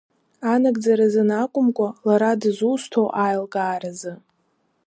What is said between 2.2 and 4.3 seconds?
дызусҭоу аилкааразы.